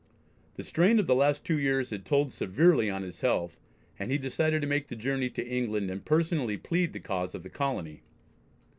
The 0.55 0.63
strain 0.63 0.97
of 0.97 1.05
the 1.05 1.13
last 1.13 1.45
two 1.45 1.59
years 1.59 1.91
had 1.91 2.07
told 2.07 2.33
severely 2.33 2.89
on 2.89 3.03
his 3.03 3.21
health, 3.21 3.59
and 3.99 4.09
he 4.09 4.17
decided 4.17 4.63
to 4.63 4.67
make 4.67 4.87
the 4.87 4.95
journey 4.95 5.29
to 5.29 5.45
England, 5.47 5.91
and 5.91 6.03
personally 6.03 6.57
plead 6.57 6.93
the 6.93 6.99
cause 6.99 7.35
of 7.35 7.43
the 7.43 7.51
colony. 7.51 8.01